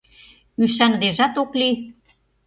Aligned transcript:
Ӱшаныдежат 0.63 1.33
ок 1.41 1.51
лий. 1.59 1.75